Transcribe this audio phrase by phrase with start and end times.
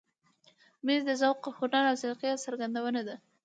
[0.85, 3.15] مېز د ذوق، هنر او سلیقې څرګندونه ده.